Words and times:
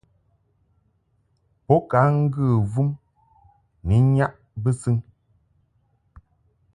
Bo 1.65 1.75
ka 1.89 1.99
ŋgə 2.21 2.45
vum 2.71 2.89
ni 3.87 3.95
nnyaʼ 4.05 4.33
bɨsɨŋ. 4.61 4.97